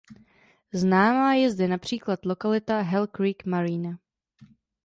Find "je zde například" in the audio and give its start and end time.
1.33-2.25